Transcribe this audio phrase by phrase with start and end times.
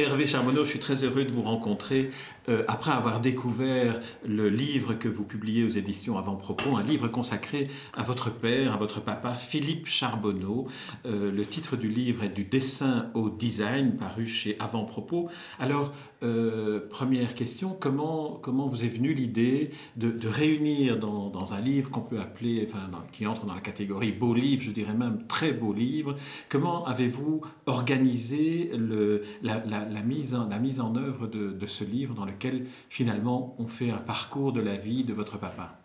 [0.00, 2.10] Hervé Charbonneau, je suis très heureux de vous rencontrer
[2.48, 7.68] euh, après avoir découvert le livre que vous publiez aux éditions Avant-Propos, un livre consacré
[7.94, 10.66] à votre père, à votre papa, Philippe Charbonneau.
[11.04, 15.28] Euh, le titre du livre est Du dessin au design, paru chez Avant-Propos.
[15.58, 21.90] Alors, euh, première question, comment, comment vous est venue l'idée de, réunir dans, un livre
[21.90, 25.52] qu'on peut appeler, enfin, qui entre dans la catégorie beau livre, je dirais même très
[25.52, 26.16] beau livre,
[26.48, 30.34] comment avez-vous organisé le, la, la mise
[30.80, 35.04] en œuvre de, ce livre dans lequel finalement on fait un parcours de la vie
[35.04, 35.76] de votre papa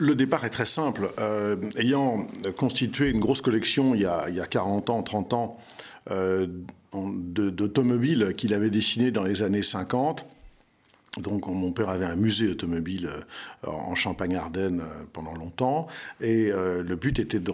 [0.00, 1.10] le départ est très simple.
[1.18, 2.24] Euh, ayant
[2.56, 5.56] constitué une grosse collection il y a, il y a 40 ans, 30 ans,
[6.12, 6.46] euh,
[6.92, 10.24] d'automobiles qu'il avait dessinées dans les années 50,
[11.16, 13.08] donc mon père avait un musée automobile
[13.64, 15.88] euh, en Champagne-Ardenne euh, pendant longtemps,
[16.20, 17.50] et euh, le but était de,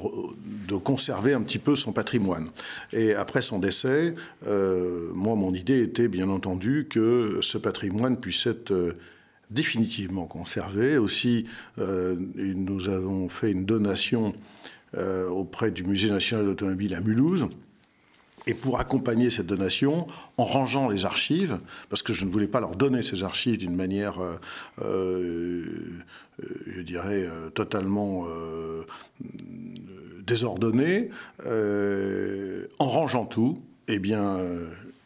[0.76, 2.48] conserver un petit peu son patrimoine.
[2.92, 8.74] Et après son décès, moi mon idée était bien entendu que ce patrimoine puisse être
[9.50, 10.98] définitivement conservé.
[10.98, 11.46] Aussi,
[11.78, 14.34] nous avons fait une donation
[15.30, 17.48] auprès du Musée national d'automobile à Mulhouse
[18.46, 20.06] et pour accompagner cette donation,
[20.36, 23.74] en rangeant les archives, parce que je ne voulais pas leur donner ces archives d'une
[23.74, 24.36] manière, euh,
[24.82, 25.64] euh,
[26.66, 28.26] je dirais, euh, totalement
[30.26, 31.10] désordonnée,
[31.46, 34.38] en rangeant tout, eh bien,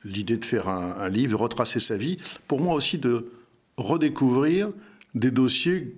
[0.05, 3.31] l'idée de faire un, livre, de retracer sa vie, pour moi aussi de
[3.77, 4.71] redécouvrir
[5.15, 5.97] des dossiers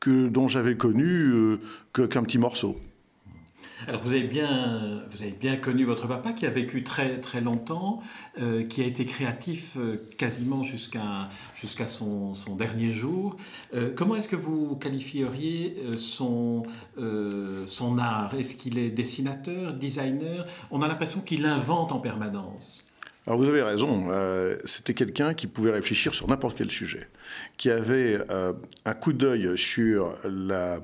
[0.00, 1.58] que, dont j'avais connu
[1.92, 2.78] qu'un petit morceau.
[3.88, 7.40] Alors vous avez bien, vous avez bien connu votre papa qui a vécu très très
[7.40, 8.02] longtemps,
[8.40, 13.36] euh, qui a été créatif euh, quasiment jusqu'à jusqu'à son, son, dernier jour.
[13.74, 16.62] Euh, comment est-ce que vous qualifieriez son,
[17.66, 18.34] son art?
[18.34, 20.46] Est-ce qu'il est dessinateur, designer?
[20.70, 22.84] On a l'impression qu'il invente en permanence.
[23.26, 24.04] Alors vous avez raison,
[24.64, 27.08] c'était quelqu'un qui pouvait réfléchir sur n'importe quel sujet,
[27.56, 28.18] qui avait
[28.84, 30.80] un coup d'œil sur la,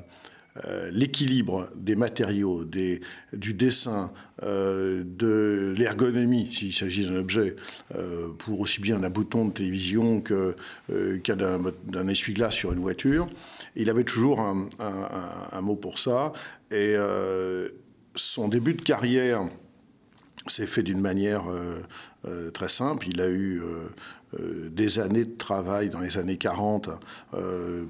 [0.66, 3.00] euh, l'équilibre des matériaux, des,
[3.32, 4.12] du dessin,
[4.42, 7.56] euh, de l'ergonomie, s'il s'agit d'un objet,
[7.94, 11.34] euh, pour aussi bien un bouton de télévision qu'un
[11.86, 13.28] d'un essuie-glace sur une voiture.
[13.76, 16.32] Il avait toujours un mot pour ça.
[16.70, 16.96] Et
[18.14, 19.42] son début de carrière
[20.50, 21.44] s'est fait d'une manière
[22.52, 23.06] très simple.
[23.08, 23.62] Il a eu
[24.38, 26.90] des années de travail dans les années 40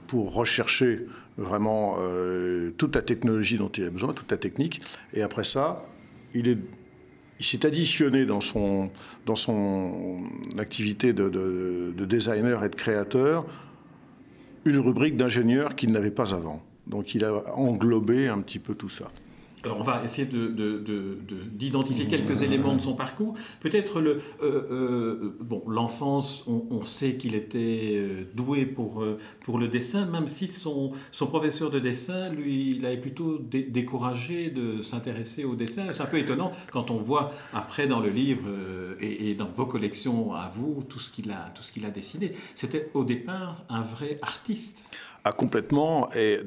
[0.07, 1.07] pour rechercher
[1.41, 4.81] vraiment euh, toute la technologie dont il a besoin, toute la technique.
[5.15, 5.85] Et après ça,
[6.35, 6.59] il
[7.41, 8.89] s'est additionné dans son,
[9.27, 10.23] dans son
[10.59, 13.47] activité de, de, designer et de créateur
[14.65, 16.63] une rubrique d'ingénieur qu'il n'avait pas avant.
[16.87, 19.11] Donc il a englobé un petit peu tout ça.
[19.63, 23.35] Alors on va essayer d'identifier de, quelques éléments de son parcours.
[23.61, 29.05] Peut-être le euh, euh, bon l'enfance, on, sait qu'il était euh, doué pour
[29.43, 34.49] pour le dessin, même si son son professeur de dessin lui il avait plutôt découragé
[34.51, 35.85] de s'intéresser au dessin.
[35.93, 38.49] C'est un peu étonnant quand on voit après dans le livre
[39.01, 42.33] et, dans vos collections à vous tout ce qu'il a tout ce qu'il a dessiné.
[42.55, 44.85] C'était au départ un vrai artiste.
[45.25, 46.45] Ah complètement et euh,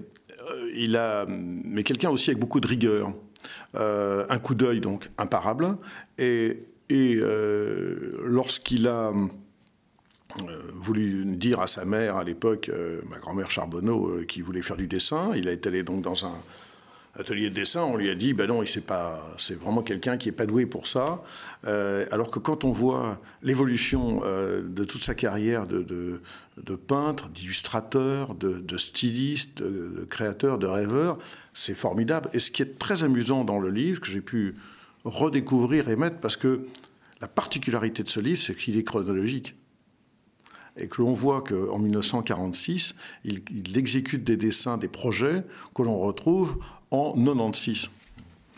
[0.76, 3.14] il a, mais quelqu'un aussi avec beaucoup de rigueur,
[3.76, 5.78] euh, un coup d'œil donc imparable.
[6.18, 9.12] Et, et euh, lorsqu'il a
[10.74, 12.72] voulu dire à sa mère à l'époque,
[13.10, 16.34] ma grand-mère Charbonneau, qui voulait faire du dessin, il été allé donc dans un
[17.16, 20.30] atelier de dessin, on lui a dit, ben non, c'est pas, c'est vraiment quelqu'un qui
[20.30, 21.24] est pas doué pour ça.
[21.66, 27.30] Euh, alors que quand on voit l'évolution euh, de toute sa carrière de, de, peintre,
[27.30, 31.20] d'illustrateur, de, styliste, de, créateur, de rêveur,
[31.54, 32.30] c'est formidable.
[32.34, 34.56] Et ce qui est très amusant dans le livre, que j'ai pu
[35.06, 36.66] redécouvrir et mettre, parce que
[37.22, 39.56] la particularité de ce livre, c'est qu'il est chronologique
[40.78, 45.44] et que l'on voit qu'en 1946, il, il, exécute des dessins, des projets
[45.76, 46.58] que l'on retrouve
[46.92, 47.90] en 96.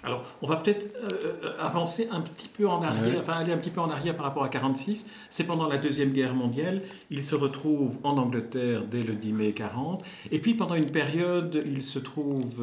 [0.05, 1.09] Alors, on va peut-être euh,
[1.43, 4.27] euh, avancer un petit peu en arrière, enfin aller un petit peu en arrière par
[4.27, 5.07] rapport à 46.
[5.29, 6.83] C'est pendant la Deuxième Guerre mondiale.
[7.09, 10.03] Il se retrouve en Angleterre dès le 10 mai 40.
[10.31, 12.61] Et puis, pendant une période, il se, trouve,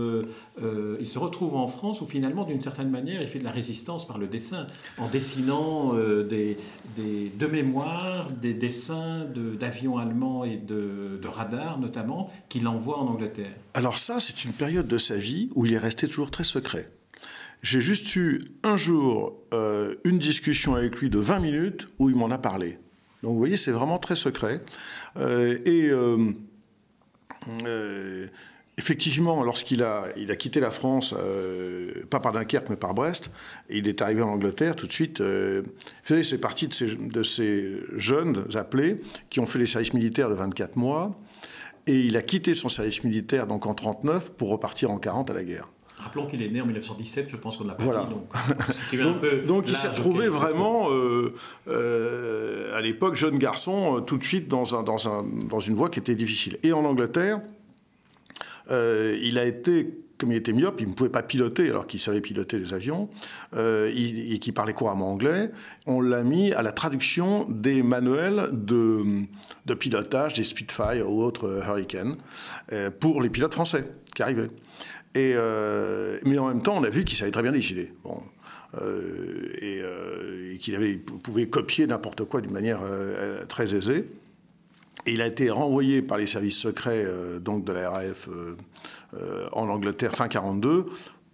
[0.62, 3.50] euh, il se retrouve en France où, finalement, d'une certaine manière, il fait de la
[3.50, 4.67] résistance par le dessin,
[4.99, 6.56] en dessinant des,
[6.97, 9.27] des, de mémoire des dessins
[9.59, 13.53] d'avions allemands et de, de radars, notamment, qu'il envoie en Angleterre.
[13.75, 16.88] Alors ça, c'est une période de sa vie où il est resté toujours très secret.
[17.62, 22.17] J'ai juste eu un jour euh, une discussion avec lui de 20 minutes où il
[22.17, 22.79] m'en a parlé.
[23.23, 24.61] Donc vous voyez, c'est vraiment très secret.
[25.17, 26.32] Euh, et euh,
[28.79, 31.14] effectivement, lorsqu'il a, il a quitté la France,
[32.11, 33.31] pas par Dunkerque, mais par Brest,
[33.70, 35.62] il est arrivé en Angleterre tout de suite, euh,
[36.03, 39.00] c'est partie de ces, de ces jeunes appelés
[39.31, 41.17] qui ont fait les services militaires de 24 mois,
[41.87, 45.35] et il a quitté son service militaire donc en 39 pour repartir en 40 à
[45.35, 45.70] la guerre.
[46.02, 48.04] Rappelons qu'il est né en 1917, je pense qu'on l'a pas voilà.
[48.90, 51.34] dit, Donc, donc, donc il s'est retrouvé vraiment, euh,
[51.69, 55.76] euh, à l'époque, jeune garçon, euh, tout de suite dans, un, dans, un, dans une
[55.76, 56.58] voie qui était difficile.
[56.62, 57.40] Et en Angleterre,
[58.70, 62.20] il a été comme il était myope, il ne pouvait pas piloter alors qu'il savait
[62.20, 63.10] piloter des avions
[63.56, 65.50] euh, et qu'il parlait couramment anglais.
[65.84, 69.02] On l'a mis à la traduction des manuels de,
[69.66, 72.14] de pilotage des Spitfire ou autres Hurricane
[72.72, 73.84] euh, pour les pilotes français
[74.14, 74.50] qui arrivaient.
[75.17, 77.93] Euh, mais en même temps, on a vu qu'il savait très bien décider.
[78.03, 78.19] Bon.
[78.81, 82.81] Euh, et, euh, et qu'il pouvait copier n'importe quoi d'une manière
[83.49, 84.09] très aisée.
[85.06, 87.05] Et il a été renvoyé par les services secrets
[87.41, 88.29] donc de la RAF
[89.53, 90.87] en Angleterre fin 42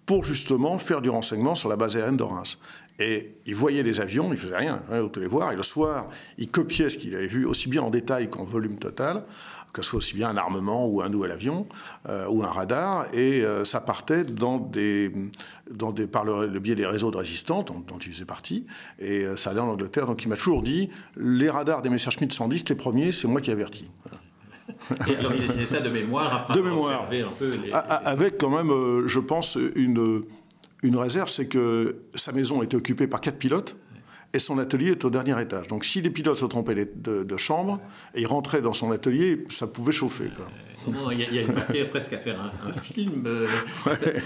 [0.06, 2.58] pour justement faire du renseignement sur la base aérienne de Reims.
[2.98, 5.52] Et il voyait les avions, il faisait rien, hein, autant les voir.
[5.52, 8.76] Et le soir, il copiait ce qu'il avait vu, aussi bien en détail qu'en volume
[8.76, 9.22] total,
[9.72, 11.66] que ce soit aussi bien un armement ou un nouvel avion
[12.08, 13.06] euh, ou un radar.
[13.12, 15.12] Et euh, ça partait dans des,
[15.70, 18.66] dans des, par le, le biais des réseaux de résistants dont, dont il faisait partie.
[18.98, 20.06] Et euh, ça allait en Angleterre.
[20.06, 23.50] Donc il m'a toujours dit les radars des Messerschmitt 110, les premiers, c'est moi qui
[23.50, 23.90] avertis.
[24.04, 24.20] Voilà.
[25.08, 27.02] Et alors il dessinait ça de mémoire après de avoir mémoire.
[27.04, 30.22] observé un peu les, les- Avec quand même, je pense, une,
[30.82, 33.76] une réserve, c'est que sa maison était occupée par quatre pilotes
[34.34, 35.68] et son atelier est au dernier étage.
[35.68, 37.80] Donc si les pilotes se trompaient de, chambre
[38.14, 40.30] et ils rentraient dans son atelier, ça pouvait chauffer.
[40.36, 40.46] Quoi.
[40.92, 43.46] Non, il y, a- une matière presque à faire un, un film euh,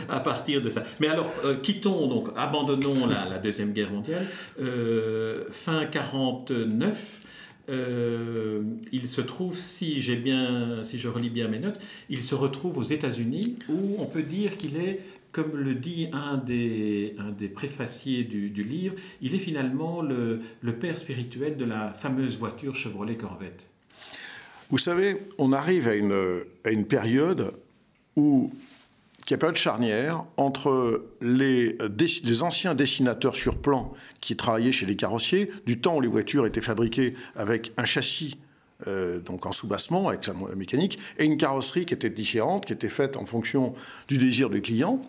[0.08, 0.82] à partir de ça.
[1.00, 4.26] Mais alors, euh, quittons donc, abandonnons la, la Deuxième Guerre mondiale.
[4.60, 7.20] Euh, fin 49,
[7.69, 8.62] euh,
[8.93, 11.78] il se trouve, si j'ai bien, si je relis bien mes notes,
[12.08, 15.00] il se retrouve aux États-Unis où on peut dire qu'il est,
[15.32, 20.40] comme le dit un des, un des préfaciers du, du livre, il est finalement le,
[20.61, 23.69] le père spirituel de la fameuse voiture Chevrolet Corvette.
[24.70, 27.52] Vous savez, on arrive à une, à une période
[28.17, 28.52] où
[29.26, 31.78] qui est période charnière entre les,
[32.25, 36.44] les anciens dessinateurs sur plan qui travaillaient chez les carrossiers, du temps où les voitures
[36.44, 38.37] étaient fabriquées avec un châssis
[38.88, 42.88] euh, donc en soubassement avec sa mécanique et une carrosserie qui était différente, qui était
[42.88, 43.75] faite en fonction
[44.08, 45.00] du désir du client,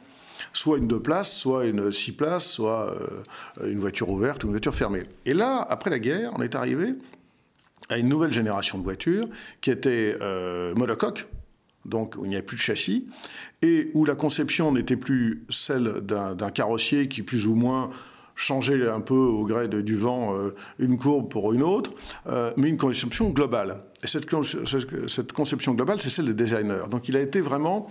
[0.54, 2.96] soit une deux places, soit une six places, soit
[3.62, 5.04] euh, une voiture ouverte ou une voiture fermée.
[5.26, 6.96] Et là, après la guerre, on est arrivé
[7.90, 9.26] à une nouvelle génération de voitures
[9.62, 11.28] qui était euh, monocoque,
[11.86, 13.08] donc où il n'y avait plus de châssis,
[13.62, 17.90] et où la conception n'était plus celle d'un carrossier qui plus ou moins
[18.36, 21.92] changeait un peu au gré du vent euh, une courbe pour une autre,
[22.28, 23.84] euh, mais une conception globale.
[24.02, 24.26] Et cette-
[25.08, 26.86] cette conception globale, c'est celle des designers.
[26.90, 27.88] Donc il a été vraiment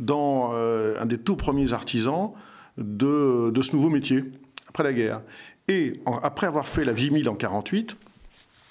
[0.00, 2.30] dans euh, un des tout premiers artisans
[2.78, 4.24] de, de ce nouveau métier,
[4.68, 5.22] après la guerre.
[5.68, 7.96] Et en- après avoir fait la vie 1000 en 48,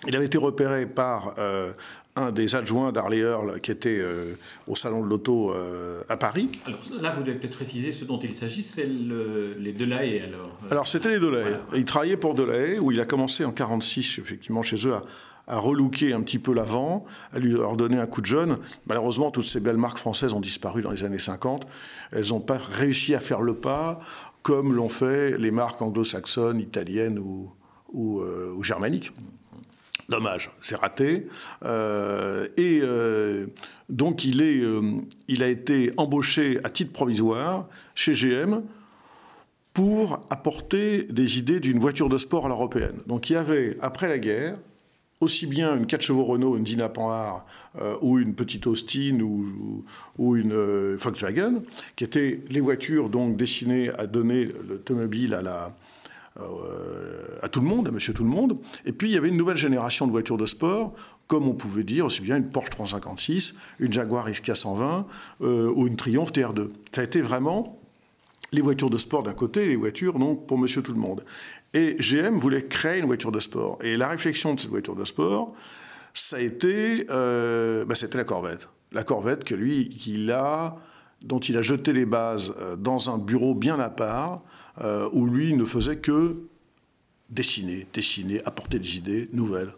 [0.07, 1.71] il avait été repéré par euh,
[2.17, 4.35] un des adjoints d'Harley Earl qui était euh,
[4.67, 6.49] au salon de l'auto euh, à Paris.
[6.65, 10.51] Alors là, vous devez peut-être préciser ce dont il s'agit, c'est le- les Delahaye alors.
[10.69, 11.55] Alors c'était les Delahaye.
[11.73, 15.01] Il travaillait pour Delahaye, où il a commencé en 46 effectivement chez eux à,
[15.47, 18.57] à relooker un petit peu l'avant, à lui leur donner un coup de jeune.
[18.87, 21.67] Malheureusement, toutes ces belles marques françaises ont disparu dans les années 50.
[22.11, 23.99] Elles n'ont pas réussi à faire le pas
[24.41, 29.11] comme l'ont fait les marques anglo-saxonnes, italiennes ou, euh, germaniques.
[30.09, 31.27] Dommage, c'est raté.
[31.63, 33.47] Euh, et euh,
[33.87, 34.61] donc il, est,
[35.29, 38.61] il a été embauché à titre provisoire chez GM
[39.73, 43.01] pour apporter des idées d'une voiture de sport à l'européenne.
[43.07, 44.57] Donc il y avait, après la guerre,
[45.23, 47.45] aussi bien une 4 chevaux Renault, une Dina Panhard,
[47.81, 51.63] euh, ou une petite Austin, ou, une euh, Volkswagen,
[51.95, 55.71] qui étaient les voitures donc destinées à donner l'automobile à
[56.39, 58.57] euh, à tout le monde, à monsieur tout le monde.
[58.85, 60.93] Et puis il y avait une nouvelle génération de voitures de sport,
[61.27, 65.05] comme on pouvait dire aussi bien une Porsche 356, une Jaguar XK 120
[65.41, 66.69] euh, ou une Triumph TR2.
[66.91, 67.79] Ça a été vraiment
[68.51, 71.23] les voitures de sport d'un côté les voitures donc pour monsieur tout le monde.
[71.73, 73.79] Et GM voulait créer une voiture de sport.
[73.81, 75.55] Et la réflexion de cette voiture de sport,
[76.13, 78.67] ça a été, euh, bah, la Corvette.
[78.91, 80.77] La Corvette que lui, qu'il a,
[81.23, 84.43] dont il a jeté les bases euh, dans un bureau bien à part,
[84.81, 86.43] euh, où lui ne faisait que
[87.29, 89.71] dessiner, dessiner, apporter des idées nouvelles.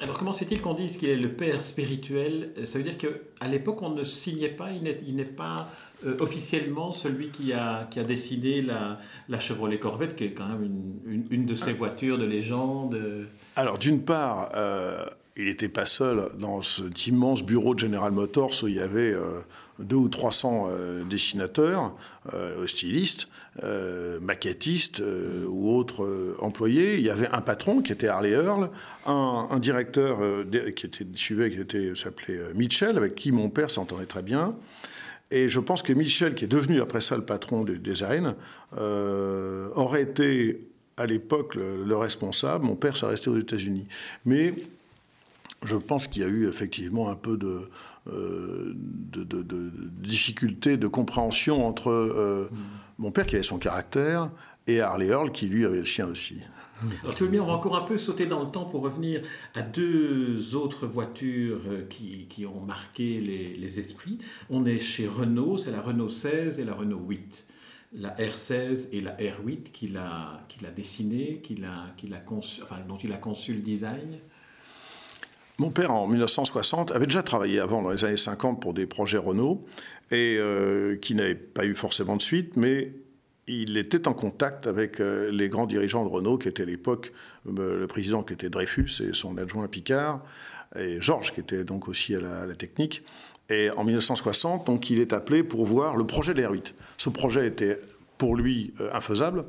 [0.00, 2.52] Alors comment c'est-il qu'on dise qu'il est le père spirituel?
[2.64, 5.68] Ça veut dire qu'à l'époque, on ne signait pas, il n'est, pas
[6.06, 8.98] euh, officiellement celui qui a, qui décidé la,
[9.40, 10.64] Chevrolet Corvette, qui est quand même
[11.06, 12.96] une, une, de ces voitures de légende.
[13.56, 15.04] Alors d'une part, euh,
[15.38, 19.12] il n'était pas seul dans cet immense bureau de General Motors où il y avait
[19.12, 19.40] euh,
[19.78, 21.96] deux ou 300 euh, dessinateurs,
[22.34, 23.28] euh, stylistes,
[24.20, 25.02] maquettistes
[25.48, 26.94] ou autres employés.
[26.94, 28.70] Il y avait un patron qui était Harley Earl,
[29.04, 30.20] un, directeur
[30.76, 34.54] qui était suivait, qui s'appelait Mitchell, avec qui mon père s'entendait très bien.
[35.32, 38.36] Et je pense que Michel, qui est devenu après ça le patron du design,
[38.76, 42.64] aurait été à l'époque le, responsable.
[42.64, 43.88] Mon père s'est resté aux États-Unis.
[44.24, 44.54] Mais
[45.64, 47.68] je pense qu'il y a eu effectivement un peu de,
[48.08, 49.72] euh, de,
[50.02, 52.48] difficulté de compréhension entre euh,
[52.98, 54.30] mon père qui avait son caractère
[54.66, 56.42] et Harley Earl qui lui avait le sien aussi.
[57.02, 59.22] Alors, tu veux bien, on va encore un peu sauter dans le temps pour revenir
[59.54, 64.18] à deux autres voitures euh, qui, ont marqué les, esprits.
[64.48, 67.46] On est chez Renault, c'est la Renault 16 et la Renault 8.
[67.94, 70.38] La R16 et la R8 qu'il a,
[70.76, 74.18] dessinée, qu'il a, conçu, dont il a conçu le design.
[75.60, 79.18] Mon père, en 1960, avait déjà travaillé avant, dans les années 50, pour des projets
[79.18, 79.64] Renault,
[80.12, 82.92] et euh, qui n'avaient pas eu forcément de suite, mais
[83.48, 87.12] il était en contact avec euh, les grands dirigeants de Renault, qui étaient à l'époque
[87.48, 90.22] euh, le président qui était Dreyfus et son adjoint Picard,
[90.76, 93.02] et Georges qui était donc aussi à la, technique.
[93.50, 96.74] Et en 1960, donc, il est appelé pour voir le projet de l'R8.
[96.98, 97.80] Ce projet était
[98.16, 99.46] pour lui infaisable.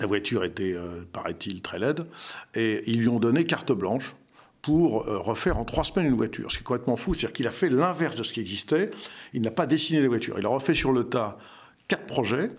[0.00, 0.74] La voiture était,
[1.12, 2.06] paraît-il, très laide.
[2.54, 4.16] Et ils lui ont donné carte blanche
[4.64, 6.50] pour euh, refaire en trois semaines une voiture.
[6.50, 8.90] Ce qui est complètement fou, c'est-à-dire qu'il a fait l'inverse de ce qui existait.
[9.34, 10.36] Il n'a pas dessiné les voitures.
[10.38, 11.36] Il a refait sur le tas
[11.86, 12.50] quatre projets.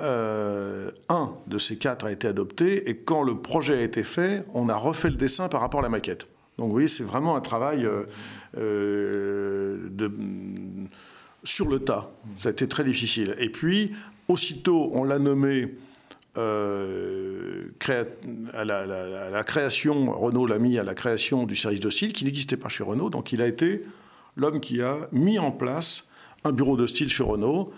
[0.00, 4.44] Euh, un de ces quatre a été adopté, et quand le projet a été fait,
[4.52, 6.26] on a refait le dessin par rapport à la maquette.
[6.58, 7.88] Donc vous voyez, c'est vraiment un travail
[8.58, 9.76] euh,
[11.42, 12.10] sur le tas.
[12.36, 13.34] Ça a été très difficile.
[13.38, 13.92] Et puis,
[14.28, 15.74] aussitôt, on l'a nommé
[16.36, 17.68] euh,
[18.52, 22.56] à, la, création, Renault l'a mis à la création du service de style qui n'existait
[22.56, 23.10] pas chez Renault.
[23.10, 23.82] Donc il a été
[24.36, 26.08] l'homme qui a mis en place
[26.44, 27.72] un bureau de style chez Renault.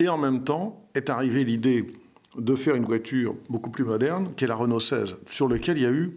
[0.00, 1.90] Et en même temps est arrivée l'idée
[2.36, 5.82] de faire une voiture beaucoup plus moderne, qui est la Renault 16, sur lequel il
[5.82, 6.16] y a eu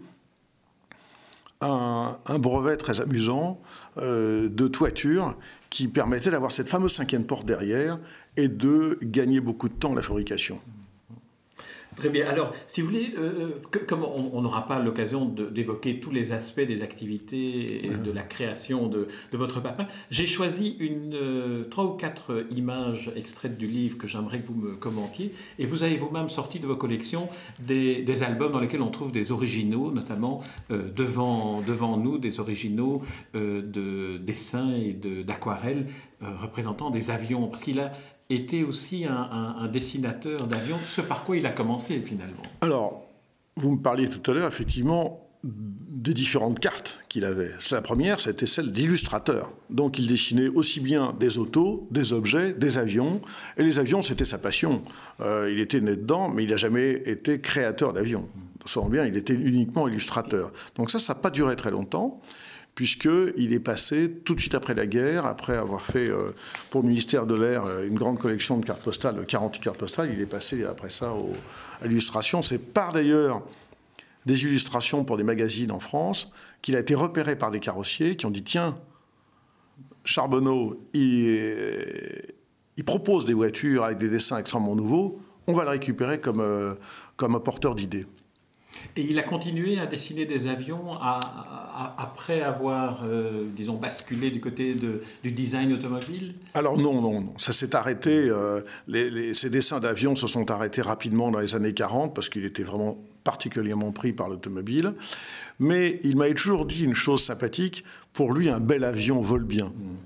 [1.60, 3.60] un, brevet très amusant
[3.98, 5.36] euh, de toiture
[5.70, 7.98] qui permettait d'avoir cette fameuse cinquième porte derrière
[8.36, 10.60] et de gagner beaucoup de temps en la fabrication.
[11.96, 12.26] Très bien.
[12.26, 13.50] Alors, si vous voulez, euh,
[13.86, 18.86] comme on n'aura pas l'occasion d'évoquer tous les aspects des activités et de la création
[18.86, 24.06] de, votre papa, j'ai choisi une, euh, trois ou quatre images extraites du livre que
[24.06, 25.32] j'aimerais que vous me commentiez.
[25.58, 29.32] Et vous avez vous-même sorti de vos collections des, albums dans lesquels on trouve des
[29.32, 33.02] originaux, notamment euh, devant, devant nous, des originaux
[33.34, 35.86] de dessins et d'aquarelles
[36.20, 37.48] représentant des avions.
[37.48, 37.92] Parce qu'il a
[38.32, 42.42] était aussi un, dessinateur d'avions, ce par quoi il a commencé finalement.
[42.60, 43.06] Alors,
[43.56, 47.50] vous me parliez tout à l'heure effectivement des différentes cartes qu'il avait.
[47.72, 49.52] La première, c'était celle d'illustrateur.
[49.70, 53.20] Donc il dessinait aussi bien des autos, des objets, des avions.
[53.56, 54.82] Et les avions, c'était sa passion.
[55.20, 58.28] Euh, il était né dedans, mais il n'a jamais été créateur d'avions.
[58.66, 60.52] Souvent bien, il était uniquement illustrateur.
[60.76, 62.20] Donc ça, ça n'a pas duré très longtemps
[62.74, 66.34] puisqu'il est passé tout de suite après la guerre, après avoir fait euh,
[66.70, 70.10] pour le ministère de l'Air euh, une grande collection de cartes postales, 40 cartes postales,
[70.12, 71.12] il est passé après ça
[71.82, 72.40] à l'illustration.
[72.42, 73.42] C'est par d'ailleurs
[74.24, 76.30] des illustrations pour des magazines en France
[76.62, 78.78] qu'il a été repéré par des carrossiers qui ont dit tiens,
[80.04, 82.24] Charbonneau, il,
[82.84, 86.74] propose des voitures avec des dessins extrêmement nouveaux, on va le récupérer comme, euh,
[87.16, 88.06] comme porteur d'idées.
[88.96, 90.90] Et il a continué à dessiner des avions
[91.98, 94.74] après avoir, euh, disons, basculé du côté
[95.22, 96.34] du design automobile?
[96.54, 97.34] Alors non, non, non.
[97.38, 98.28] Ça s'est arrêté.
[98.28, 102.44] Euh, les, ces dessins d'avions se sont arrêtés rapidement dans les années 40 parce qu'il
[102.44, 104.94] était vraiment particulièrement pris par l'automobile.
[105.58, 107.84] Mais il m'avait toujours dit une chose sympathique.
[108.12, 109.66] Pour lui, un bel avion vole bien.
[109.66, 109.96] Mm.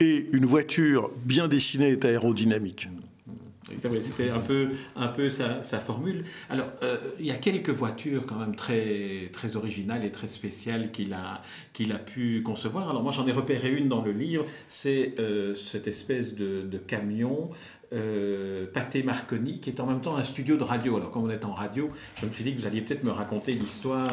[0.00, 2.88] Et une voiture bien dessinée est aérodynamique.
[2.88, 3.11] Mm.
[4.00, 6.24] C'était un peu, un peu sa, formule.
[6.50, 10.90] Alors, euh, il y a quelques voitures quand même très, très originales et très spéciales
[10.90, 11.42] qu'il a,
[11.72, 12.90] qu'il a pu concevoir.
[12.90, 14.44] Alors, moi, j'en ai repéré une dans le livre.
[14.68, 17.48] C'est euh, cette espèce de, camion
[17.92, 20.96] euh, Pathé Marconi, qui est en même temps un studio de radio.
[20.96, 23.10] Alors, comme on est en radio, je me suis dit que vous alliez peut-être me
[23.10, 24.10] raconter l'histoire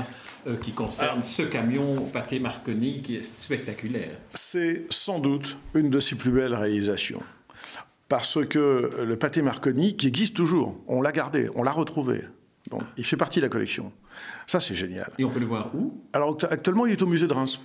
[0.48, 4.18] euh, qui concerne ce camion Pathé Marconi, qui est spectaculaire.
[4.34, 7.22] C'est sans doute une de ses plus belles réalisations
[8.10, 12.22] parce que le pâté Marconi, qui existe toujours, on l'a gardé, on l'a retrouvé.
[12.72, 13.94] Donc, il fait partie de la collection.
[14.48, 15.12] Ça, c'est génial.
[15.18, 16.04] Et on peut le voir où?
[16.12, 17.60] Alors, actuellement, il est au musée de Reims.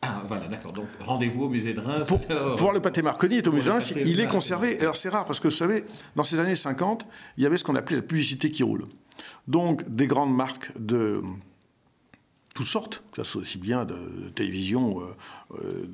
[0.00, 0.72] Ah, voilà, d'accord.
[0.72, 2.08] Donc, rendez-vous au musée de Reims.
[2.08, 2.20] Pour,
[2.56, 3.92] voir le pâté Marconi, il est au musée de Reims.
[3.96, 4.80] Il est conservé.
[4.80, 5.84] Alors, c'est rare, parce que vous savez,
[6.16, 7.04] dans ces années 50,
[7.36, 8.86] il y avait ce qu'on appelait la publicité qui roule.
[9.46, 11.20] Donc, des grandes marques de,
[12.54, 13.94] toutes sortes, que ce soit aussi bien de,
[14.34, 15.00] télévision,
[15.54, 15.86] euh,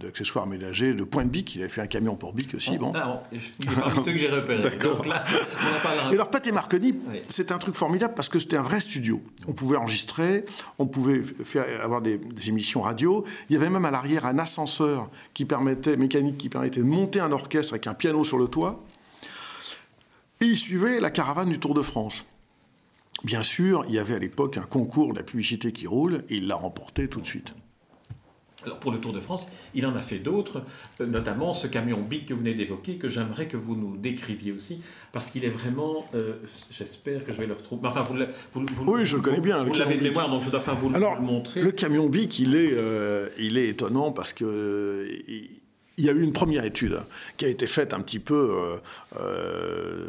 [0.00, 1.54] d'accessoires ménagers, de points de bic.
[1.54, 2.78] Il avait fait un camion pour bic aussi.
[2.78, 2.92] bon.
[2.94, 4.62] Ah, il est ceux que j'ai repérés.
[4.70, 5.04] D'accord.
[5.04, 6.94] Et alors, Pâté Marconi,
[7.28, 9.20] c'est un truc formidable parce que c'était un vrai studio.
[9.46, 10.46] On pouvait enregistrer,
[10.78, 13.24] on pouvait faire, avoir des, des, émissions radio.
[13.50, 17.20] Il y avait même à l'arrière un ascenseur qui permettait, mécanique qui permettait de monter
[17.20, 18.82] un orchestre avec un piano sur le toit.
[20.40, 22.24] Et il suivait la caravane du Tour de France.
[23.24, 26.36] Bien sûr, il y avait à l'époque un concours de la publicité qui roule et
[26.36, 27.54] il l'a remporté tout de suite.
[28.64, 30.62] Alors pour le Tour de France, il en a fait d'autres,
[31.00, 34.52] euh, notamment ce camion Big que vous venez d'évoquer, que j'aimerais que vous nous décriviez
[34.52, 36.34] aussi, parce qu'il est vraiment, euh,
[36.70, 37.88] j'espère que je vais le retrouver.
[37.88, 38.18] Enfin, vous,
[38.86, 39.64] oui, je le connais bien.
[39.64, 41.62] Vous, l'avez de mémoire, donc je dois pas vous Alors, le montrer.
[41.62, 45.59] Le camion Bic, il est, euh, il est étonnant parce que il
[46.04, 46.98] y a eu une première étude
[47.36, 48.76] qui a été faite un petit peu, euh,
[49.20, 50.08] euh,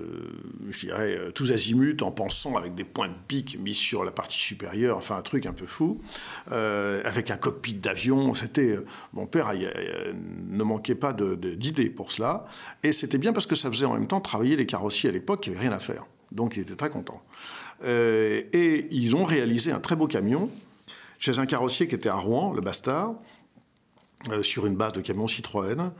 [0.69, 4.11] je dirais, euh, tous azimuts, en pensant avec des points de pique mis sur la
[4.11, 6.01] partie supérieure, enfin un truc un peu fou,
[6.49, 8.33] avec un cockpit d'avion.
[8.33, 8.77] C'était,
[9.13, 12.45] mon père ne manquait pas d'idées pour cela,
[12.83, 15.41] et c'était bien parce que ça faisait en même temps travailler les carrossiers à l'époque
[15.41, 16.05] qui n'avaient rien à faire.
[16.31, 17.21] Donc il était très content.
[17.83, 20.49] et ils ont réalisé un très beau camion
[21.21, 23.13] chez un carrossier qui était à Rouen, le Bastard,
[24.29, 25.91] euh, sur une base de camion Citroën.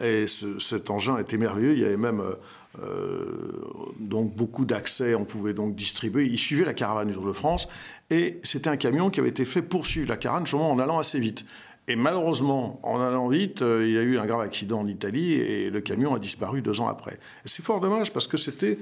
[0.00, 1.72] Et cet engin était merveilleux.
[1.72, 2.34] Il y avait même euh,
[2.82, 5.14] euh, donc beaucoup d'accès.
[5.14, 6.26] On pouvait donc distribuer.
[6.26, 7.68] Il suivait la caravane du Tour de France.
[8.10, 10.98] Et c'était un camion qui avait été fait pour suivre la caravane justement en allant
[10.98, 11.44] assez vite.
[11.88, 15.70] Et malheureusement, en allant vite, il y a eu un grave accident en Italie et
[15.70, 17.18] le camion a disparu deux ans après.
[17.44, 18.78] C'est fort dommage parce que c'était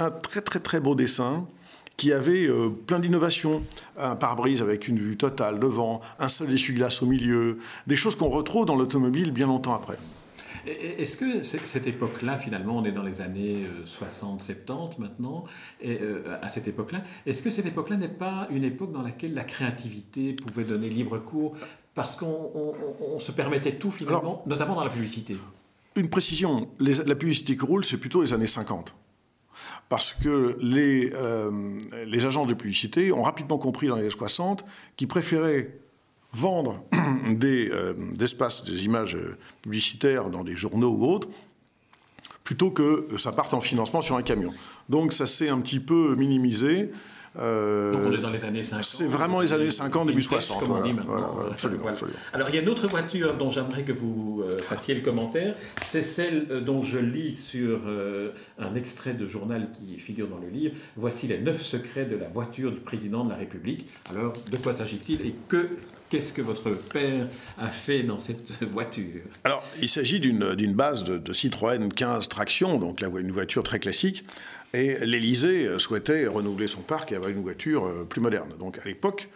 [0.00, 1.46] un très très très beau dessin
[1.96, 3.62] qui avait euh, plein d'innovations.
[3.96, 8.28] Un pare-brise avec une vue totale devant, un seul essuie-glace au milieu, des choses qu'on
[8.28, 9.96] retrouve dans l'automobile bien longtemps après.
[10.66, 15.44] Est-ce que cette époque-là, finalement, on est dans les années 60-70 euh, maintenant,
[15.80, 19.32] et, euh, à cette époque-là, est-ce que cette époque-là n'est pas une époque dans laquelle
[19.32, 21.56] la créativité pouvait donner libre cours
[21.94, 22.74] parce qu'on
[23.18, 25.36] se permettait tout finalement, notamment dans la publicité?
[25.94, 28.94] Une précision, la publicité qui roule, c'est plutôt les années 50
[29.88, 34.64] parce que les, euh, les agents de publicité ont rapidement compris dans les années 60
[34.96, 35.78] qu'ils préféraient
[36.32, 36.84] vendre
[37.30, 39.16] des, euh, espaces, des images
[39.62, 41.28] publicitaires dans des journaux ou autres,
[42.44, 44.52] plutôt que ça parte en financement sur un camion.
[44.88, 46.90] Donc ça s'est un petit peu minimisé.
[47.38, 48.84] Euh, Donc on est dans les années 50.
[48.84, 50.60] C'est vraiment les années 50, début 60.
[50.60, 51.48] Comme on dit maintenant.
[51.50, 51.86] absolument,
[52.32, 55.54] Alors il y a une autre voiture dont j'aimerais que vous euh, fassiez le commentaire.
[55.84, 57.80] C'est celle euh, dont je lis sur
[58.58, 60.74] un extrait de journal qui figure dans le livre.
[60.96, 63.86] Voici les neuf secrets de la voiture du président de la République.
[64.10, 65.68] Alors de quoi s'agit-il et que
[66.08, 67.26] Qu'est-ce que votre père
[67.58, 69.22] a fait dans cette voiture?
[69.42, 74.22] Alors, il s'agit d'une base de, de, Citroën 15 traction, donc une voiture très classique,
[74.76, 78.52] et l'Élysée souhaitait renouveler son parc et avoir une voiture euh, plus moderne.
[78.58, 79.30] Donc à l'époque,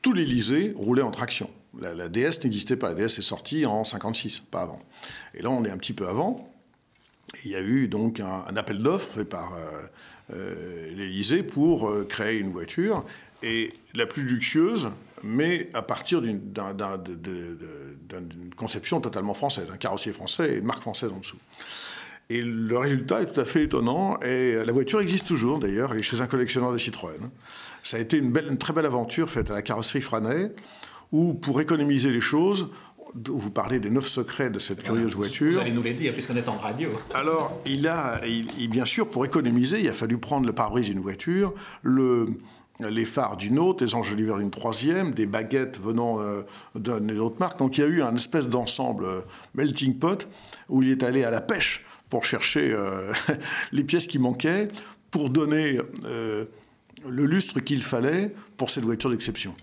[0.00, 1.50] tout l'Élysée roulait en traction.
[1.80, 2.90] La, DS n'existait pas.
[2.90, 4.80] La DS est sortie en 56, pas avant.
[5.34, 6.48] Et là, on est un petit peu avant.
[7.44, 9.82] il y a eu donc un, appel d'offres fait par euh,
[10.34, 13.04] euh, l'Élysée pour créer une voiture
[13.42, 14.88] et la plus luxueuse,
[15.24, 16.40] mais à partir d'une
[18.56, 21.38] conception totalement française, un carrossier français et une marque française en dessous.
[22.28, 24.18] Et le résultat est tout à fait étonnant.
[24.20, 25.92] Et la voiture existe toujours, d'ailleurs.
[25.92, 27.30] Elle est chez un collectionneur de Citroën.
[27.82, 30.52] Ça a été une, belle, une très belle aventure faite à la carrosserie Franet,
[31.12, 32.68] où, pour économiser les choses,
[33.24, 35.52] vous parlez des neuf secrets de cette curieuse voiture.
[35.52, 36.90] Vous allez nous les dire, puisqu'on est en radio.
[37.14, 38.20] Alors, il a,
[38.68, 42.26] bien sûr, pour économiser, il a fallu prendre le pare-brise d'une voiture, le,
[42.80, 46.42] les phares d'une autre, les enjoliveurs d'une troisième, des baguettes venant euh,
[46.74, 47.58] d'une autre marque.
[47.58, 49.20] Donc il y a eu un espèce d'ensemble euh,
[49.54, 50.28] melting pot
[50.68, 53.12] où il est allé à la pêche pour chercher euh,
[53.72, 54.68] les pièces qui manquaient,
[55.10, 56.44] pour donner euh,
[57.06, 59.54] le lustre qu'il fallait pour cette voiture d'exception.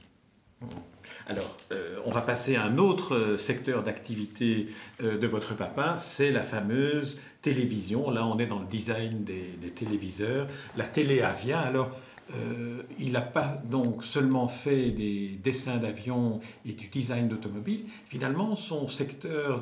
[1.28, 4.68] Alors, euh, on va passer à un autre secteur d'activité
[5.02, 8.10] de votre papa, c'est la fameuse télévision.
[8.10, 11.60] Là, on est dans le design des, des téléviseurs, la télé Avia.
[11.60, 11.98] Alors,
[12.36, 17.86] euh, il n'a pas donc seulement fait des dessins d'avions et du design d'automobile.
[18.08, 19.62] Finalement, son secteur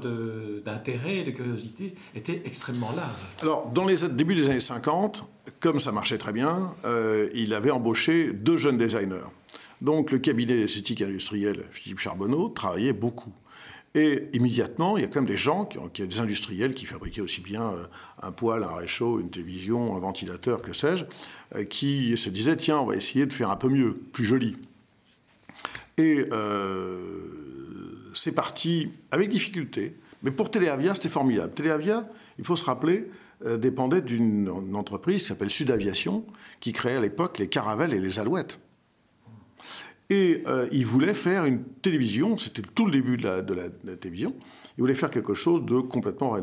[0.63, 3.09] d'intérêt et de curiosité était extrêmement large.
[3.41, 5.23] Alors, dans les débuts des années 50,
[5.59, 9.27] comme ça marchait très bien, euh, il avait embauché deux jeunes designers.
[9.81, 13.33] Donc, le cabinet d'esthétique industrielle Philippe Charbonneau travaillait beaucoup.
[13.93, 17.41] Et immédiatement, il y a quand même des gens, qui, des industriels qui fabriquaient aussi
[17.41, 17.83] bien euh,
[18.21, 21.03] un poêle, un réchaud, une télévision, un ventilateur, que sais-je,
[21.55, 24.55] euh, qui se disaient tiens, on va essayer de faire un peu mieux, plus joli.
[25.97, 29.97] Et euh, c'est parti avec difficulté.
[30.23, 31.53] Mais pour Téléavia, c'était formidable.
[31.53, 32.07] Téléavia,
[32.39, 33.07] il faut se rappeler,
[33.57, 36.23] dépendait d'une entreprise qui s'appelle Sud Aviation,
[36.59, 38.59] qui créait à l'époque les caravelles et les alouettes.
[40.11, 44.35] Et euh, il voulait faire une télévision, c'était tout le début de la, télévision,
[44.77, 46.35] il voulait faire quelque chose de complètement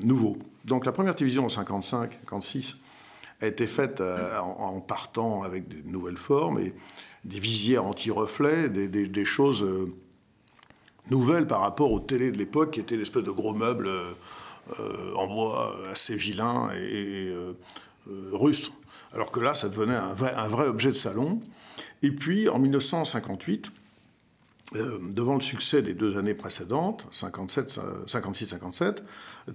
[0.00, 0.38] nouveau.
[0.64, 2.76] Donc la première télévision en 55, 56
[3.40, 6.72] a été faite euh, en, partant avec de nouvelles formes et
[7.24, 9.92] des visières anti-reflets, des, choses euh,
[11.10, 13.90] nouvelles par rapport aux télés de l'époque qui étaient l'espèce de gros meubles
[15.16, 17.34] en bois assez vilains et,
[18.32, 18.70] rustres.
[19.12, 21.40] Alors que là, ça devenait un vrai objet de salon.
[22.02, 23.70] Et puis, en 1958,
[24.74, 28.96] euh, devant le succès des deux années précédentes, 56-57,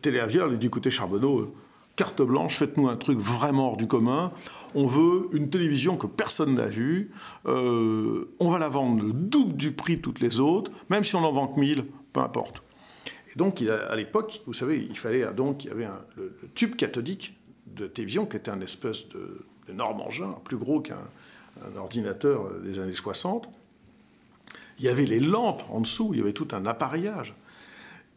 [0.01, 1.53] Téléavière lui dit écoutez, Charbonneau, euh,
[1.97, 4.31] carte blanche, faites-nous un truc vraiment hors du commun.
[4.73, 7.11] On veut une télévision que personne n'a vue.
[7.45, 11.15] Euh, on va la vendre le double du prix de toutes les autres, même si
[11.15, 12.63] on en vend que 1000, peu importe.
[13.35, 16.75] Et donc, à l'époque, vous savez, il fallait donc, il y avait un, le, tube
[16.75, 19.05] cathodique de télévision qui était un espèce
[19.67, 21.09] d'énorme engin, plus gros qu'un
[21.65, 23.49] un ordinateur des années 60,
[24.81, 27.35] il y avait les lampes en dessous, il y avait tout un appareillage.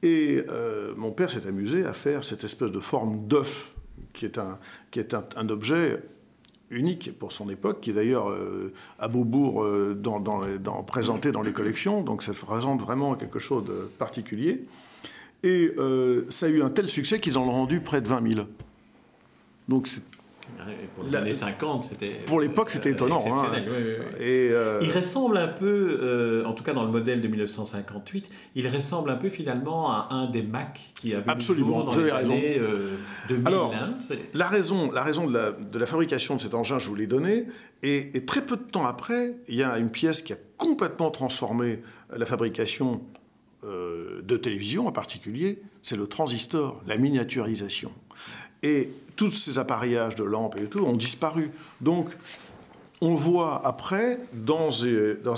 [0.02, 3.74] Et euh, mon père s'est amusé à faire cette espèce de forme d'œuf,
[4.12, 4.58] qui est, un,
[4.90, 6.02] qui est un, objet
[6.70, 9.94] unique pour son époque, qui est d'ailleurs euh, à Beaubourg euh,
[10.86, 14.64] présenté dans les collections, donc ça représente vraiment quelque chose de particulier.
[15.42, 15.74] Et
[16.30, 18.46] ça a eu un tel succès qu'ils en ont rendu près de 20 000.
[19.68, 20.02] Donc c'est
[20.94, 22.20] pour les années 50, c'était.
[22.26, 23.18] Pour l'époque, c'était étonnant.
[23.26, 23.52] Hein.
[24.18, 28.28] Et euh, Il ressemble un peu, euh, en tout cas dans le modèle de 1958,
[28.54, 32.60] il ressemble un peu finalement à un des Mac qui avait Absolument, dans les années
[33.28, 33.46] 2000.
[33.46, 33.74] Euh, Alors,
[34.34, 37.06] la raison, la raison de la, de la, fabrication de cet engin, je vous l'ai
[37.06, 37.46] donné,
[37.82, 41.10] et, et, très peu de temps après, il y a une pièce qui a complètement
[41.10, 41.82] transformé
[42.16, 43.02] la fabrication
[43.64, 47.92] de télévision en particulier, c'est le transistor, la miniaturisation.
[48.62, 51.50] Et tous ces appareillages de lampes et tout ont disparu.
[51.80, 52.08] Donc,
[53.00, 54.70] on voit après, dans,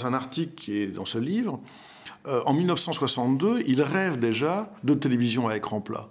[0.07, 1.61] un article qui est dans ce livre,
[2.27, 6.09] euh, en 1962, il rêve déjà de télévision à écran plat.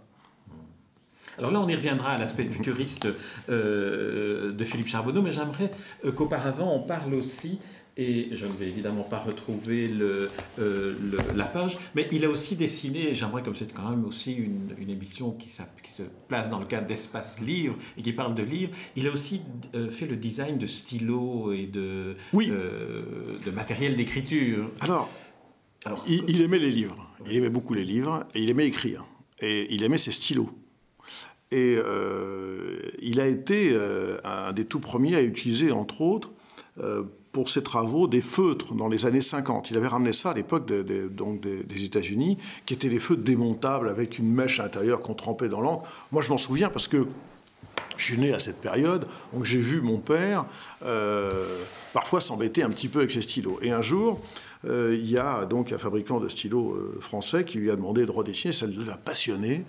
[1.37, 3.07] Alors là, on y reviendra à l'aspect futuriste
[3.49, 5.71] euh, de Philippe Charbonneau, mais j'aimerais
[6.05, 7.59] euh, qu'auparavant, on parle aussi
[7.97, 10.27] et je ne vais évidemment pas retrouver euh,
[10.57, 14.33] le, la page, mais il a aussi dessiné, et j'aimerais comme c'est quand même aussi
[14.33, 15.49] une, une émission qui,
[15.81, 19.11] qui, se place dans le cadre d'espace livre et qui parle de livres, il a
[19.11, 19.41] aussi
[19.75, 22.49] euh, fait le design de stylos et de, oui.
[22.51, 23.01] Euh,
[23.45, 24.69] de matériel d'écriture.
[24.81, 25.09] Alors,
[25.85, 29.05] Alors il, aimait les livres, il aimait beaucoup les livres, et il aimait écrire,
[29.39, 30.49] et il aimait ses stylos.
[31.51, 31.77] Et
[33.01, 33.77] il a été
[34.25, 36.33] un des tout premiers à utiliser, entre autres,
[37.35, 39.69] pour ses travaux des feutres dans les années 50.
[39.69, 40.71] Il avait ramené ça à l'époque
[41.11, 45.49] donc des, États-Unis, qui étaient des feutres démontables avec une mèche à l'intérieur qu'on trempait
[45.49, 45.85] dans l'encre.
[46.13, 47.05] Moi, je m'en souviens parce que
[47.97, 50.45] je suis né à cette période, donc j'ai vu mon père
[50.85, 51.29] euh,
[51.91, 53.59] parfois s'embêter un petit peu avec ses stylos.
[53.61, 54.21] Et un jour,
[54.65, 58.05] euh, il y a donc un fabricant de stylos euh, français qui lui a demandé
[58.05, 59.65] de redessiner, ça l'a passionné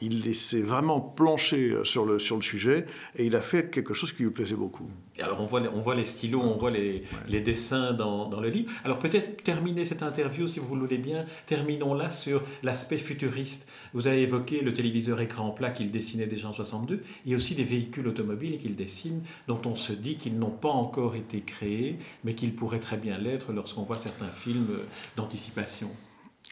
[0.00, 3.94] il s'est vraiment planché euh, sur le, sur le sujet et il a fait quelque
[3.94, 4.90] chose qui lui plaisait beaucoup.
[5.20, 8.50] Alors on voit, on voit les stylos, on voit les, les dessins dans, dans, le
[8.50, 8.70] livre.
[8.84, 13.68] Alors peut-être terminer cette interview, si vous voulez bien, terminons là sur l'aspect futuriste.
[13.94, 17.64] Vous avez évoqué le téléviseur écran plat qu'il dessinait déjà en 62, et aussi des
[17.64, 22.34] véhicules automobiles qu'il dessine, dont on se dit qu'ils n'ont pas encore été créés, mais
[22.34, 24.78] qu'ils pourraient très bien l'être lorsqu'on voit certains films
[25.16, 25.88] d'anticipation.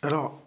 [0.02, 0.40] Alors,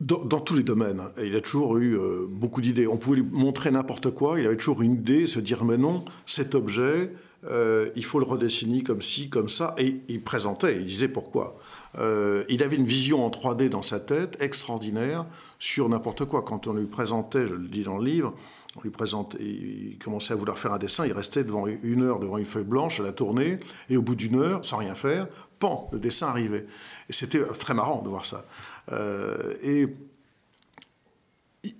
[0.00, 1.00] dans, tous les domaines.
[1.00, 1.12] Hein.
[1.22, 2.86] il a toujours eu euh, beaucoup d'idées.
[2.86, 6.04] On pouvait lui montrer n'importe quoi, il avait toujours une idée, se dire mais non,
[6.26, 7.12] cet objet,
[7.44, 9.74] euh, il faut le redessiner comme ci, comme ça.
[9.78, 11.58] Et il présentait, il disait pourquoi.
[11.98, 15.26] Euh, il avait une vision en 3D dans sa tête extraordinaire
[15.58, 16.42] sur n'importe quoi.
[16.42, 18.34] Quand on lui présentait, je le dis dans le livre,
[18.76, 22.20] on lui présentait, il commençait à vouloir faire un dessin, il restait devant une heure
[22.20, 23.58] devant une feuille blanche à la tournée,
[23.90, 25.26] et au bout d'une heure, sans rien faire,
[25.58, 26.66] pan, le dessin arrivait.
[27.08, 28.44] Et c'était très marrant de voir ça.
[28.90, 29.88] Euh, et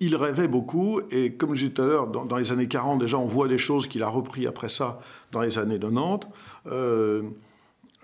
[0.00, 3.18] il rêvait beaucoup, et comme je disais tout à l'heure, dans, les années 40, déjà,
[3.18, 5.00] on voit des choses qu'il a repris après ça
[5.32, 6.28] dans les années 90.
[6.66, 7.22] Euh,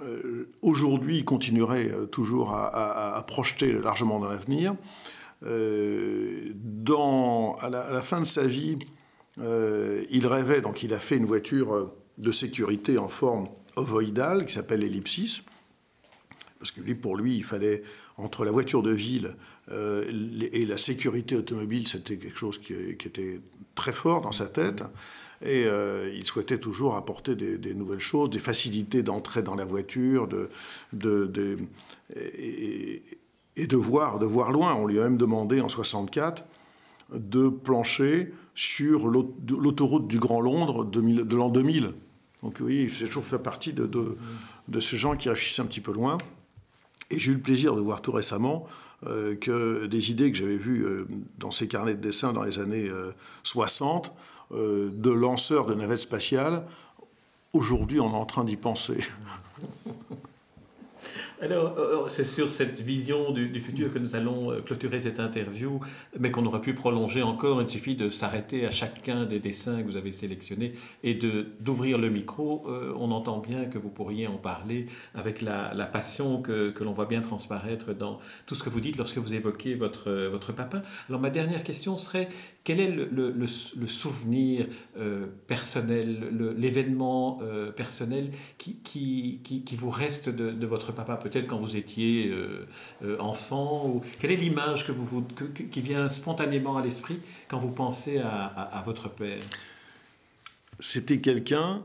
[0.03, 4.74] euh, Aujourd'hui, il continuerait euh, toujours à, projeter largement dans l'avenir.
[5.42, 8.79] Dans, à la, fin de sa vie,
[9.38, 14.81] il rêvait, donc il a fait une voiture de sécurité en forme ovoïdale qui s'appelle
[14.81, 15.42] l'ellipsis,
[16.59, 17.83] parce que lui, pour lui, il fallait
[18.16, 19.37] entre la voiture de ville
[19.70, 20.05] euh,
[20.53, 23.40] et la sécurité automobile, c'était quelque chose qui, était
[23.74, 24.83] très fort dans sa tête.
[25.40, 30.27] Et euh, il souhaitait toujours apporter des, nouvelles choses, des facilités d'entrée dans la voiture,
[30.27, 30.51] de,
[33.66, 34.75] de, voir, de voir loin.
[34.75, 36.44] On lui a même demandé en 64
[37.12, 41.92] de plancher sur l'autoroute du Grand Londres de, l'an 2000.
[42.42, 43.87] Donc oui, c'est toujours fait partie de,
[44.68, 46.18] de, ces gens qui réfléchissaient un petit peu loin.
[47.11, 48.66] Et j'ai eu le plaisir de voir tout récemment
[49.40, 50.85] que des idées que j'avais vues
[51.38, 52.90] dans ces carnets de dessin dans les années
[53.44, 54.12] 60,
[54.53, 56.66] de lanceurs de navettes spatiales,
[57.53, 58.99] aujourd'hui on est en train d'y penser.
[61.40, 65.20] Alors, euh, euh, c'est sur cette vision du, futur que nous allons euh, clôturer cette
[65.20, 65.79] interview,
[66.18, 67.62] mais qu'on aurait pu prolonger encore.
[67.62, 70.72] Il suffit de s'arrêter à chacun des dessins que vous avez sélectionnés
[71.05, 72.68] et d'ouvrir le micro.
[72.96, 77.07] on entend bien que vous pourriez en parler avec la, passion que, que l'on voit
[77.07, 80.83] bien transparaître dans tout ce que vous dites lorsque vous évoquez votre, votre papa.
[81.09, 82.29] Alors, ma dernière question serait
[82.64, 83.46] quel est le, le,
[83.87, 84.66] souvenir
[85.46, 87.40] personnel, l'événement
[87.77, 92.67] personnel qui, qui, qui, vous reste de, de votre papa peut-être quand vous étiez euh,
[93.05, 94.01] euh, enfant.
[94.21, 95.25] Quelle est l'image que vous,
[95.71, 99.43] qui vient spontanément à l'esprit quand vous pensez à, votre père?
[100.81, 101.85] C'était quelqu'un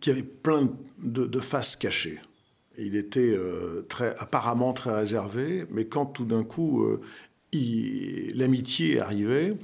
[0.00, 0.70] qui avait plein
[1.02, 2.20] de, faces cachées.
[2.78, 6.86] il était euh, très, apparemment très réservé, mais quand tout d'un coup
[7.52, 9.54] l'amitié arrivait,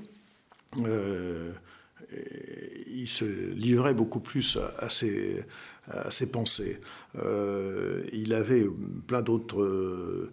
[2.86, 5.44] il se livrait beaucoup plus à ses,
[5.90, 6.80] à ses pensées.
[7.22, 8.66] Euh, il avait
[9.06, 10.32] plein d'autres euh,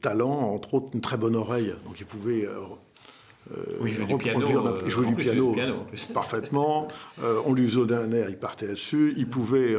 [0.00, 2.60] talents, entre autres une très bonne oreille, donc il pouvait euh,
[3.80, 5.54] oui, jouer du piano, jouer du piano,
[6.14, 6.88] parfaitement.
[7.44, 9.12] on lui faisait un air, il partait là-dessus.
[9.18, 9.76] Il pouvait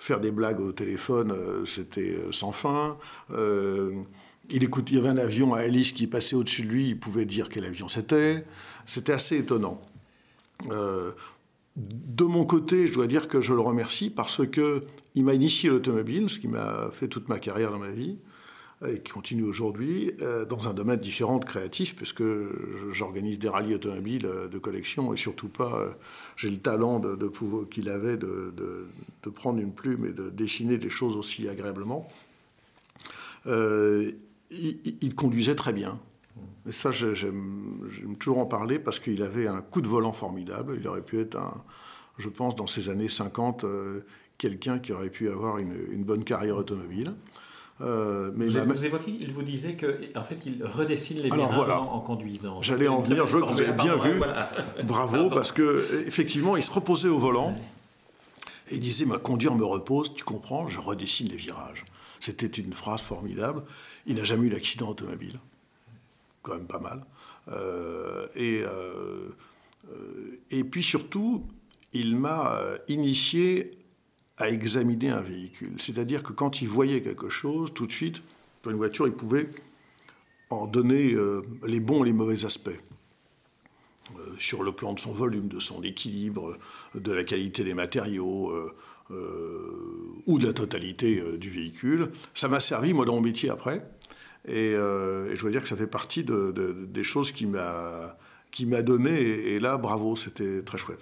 [0.00, 1.32] faire des blagues au téléphone,
[1.64, 2.96] c'était sans fin.
[3.30, 6.98] il, écoute, il y avait un avion à hélice qui passait au-dessus de lui, il
[6.98, 8.44] pouvait dire quel avion c'était.
[8.84, 9.80] C'était assez étonnant.
[11.76, 14.84] De mon côté, je dois dire que je le remercie parce que
[15.14, 18.16] il m'a initié l'automobile, ce qui m'a fait toute ma carrière dans ma vie
[18.86, 22.24] et qui continue aujourd'hui euh, dans un domaine différent de créatif, puisque
[22.90, 25.92] j'organise des rallyes automobiles euh, de collection et surtout pas, euh,
[26.36, 27.16] j'ai le talent de,
[27.70, 28.54] qu'il avait de,
[29.34, 32.08] prendre une plume et de dessiner des choses aussi agréablement.
[33.46, 35.98] il, conduisait très bien.
[36.66, 40.78] Et ça, j'aime toujours en parler parce qu'il avait un coup de volant formidable.
[40.80, 41.62] Il aurait pu être, un,
[42.18, 44.00] je pense, dans ces années 50, euh,
[44.38, 47.14] quelqu'un qui aurait pu avoir une, bonne carrière automobile.
[47.80, 51.70] Euh, mais vous, vous évoquez, il vous disait qu'en en fait, il redessine les virages
[51.70, 52.62] en, conduisant.
[52.62, 54.20] J'allais en venir, je vois que vous avez bien vu.
[54.84, 57.54] Bravo, parce que effectivement, il se reposait au volant
[58.70, 61.84] et il disait Ma conduire me repose, tu comprends, je redessine les virages.
[62.20, 63.64] C'était une phrase formidable.
[64.06, 65.38] Il n'a jamais eu d'accident automobile
[66.44, 67.04] quand même pas mal.
[67.48, 69.28] Euh, et, euh,
[69.90, 71.48] euh, et puis surtout,
[71.92, 73.78] il m'a initié
[74.36, 75.74] à examiner un véhicule.
[75.78, 78.22] C'est-à-dire que quand il voyait quelque chose, tout de suite,
[78.66, 79.48] une voiture, il pouvait
[80.50, 81.14] en donner
[81.66, 82.80] les bons et les mauvais aspects.
[84.38, 86.56] sur le plan de son volume, de son équilibre,
[86.94, 88.52] de la qualité des matériaux,
[89.10, 92.10] ou de la totalité du véhicule.
[92.34, 93.86] Ça m'a servi, moi, dans mon métier après.
[94.48, 98.16] Euh, et, je dois dire que ça fait partie des choses qui m'a
[98.50, 99.10] qui m'a donné.
[99.10, 101.00] et là, bravo, c'était très chouette.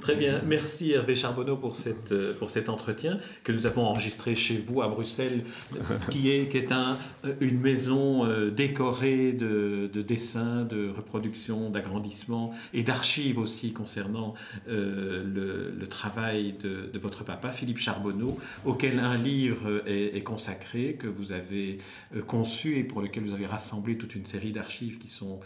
[0.00, 4.34] Très bien, merci Hervé Charbonneau pour, cette, euh, pour cet entretien que nous avons enregistré
[4.34, 5.42] chez vous à Bruxelles,
[6.10, 6.98] qui est, qui est un,
[7.40, 14.34] une maison euh, décorée de, de dessins, de reproductions, d'agrandissements et d'archives aussi concernant
[14.68, 20.96] euh, le, le, travail de, de, votre papa, Philippe Charbonneau, auquel un livre est, consacré,
[20.98, 21.78] que vous avez
[22.26, 25.40] conçu et pour lequel vous avez rassemblé toute une série d'archives qui sont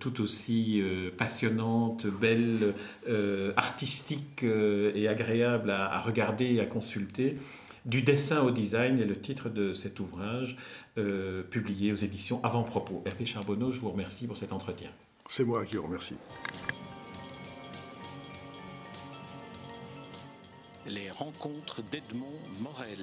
[0.00, 0.82] tout aussi
[1.16, 2.74] passionnantes, belles,
[3.92, 7.36] artistique euh, et agréable à, regarder et à consulter.
[7.84, 10.56] Du dessin au design est le titre de cet ouvrage
[10.96, 13.02] euh, publié aux éditions Avant-Propos.
[13.04, 14.88] Hervé Charbonneau, je vous remercie pour cet entretien.
[15.28, 16.16] C'est moi qui vous remercie.
[20.86, 22.96] Les rencontres d'Edmond Morel.